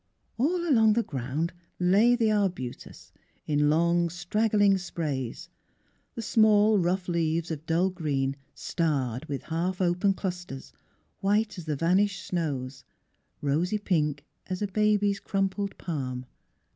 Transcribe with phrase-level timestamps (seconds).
[0.39, 3.11] All along the ground lay the arbutus
[3.45, 5.47] in long, straggling sprays,
[6.15, 10.73] the small rough leaves of dull green starred with half open clusters,
[11.19, 12.83] white as the vanished snows,
[13.41, 16.25] rosy pink as a baby's crumpled palm.